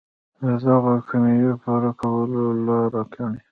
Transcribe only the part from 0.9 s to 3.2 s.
کمیو د پوره کولو لاره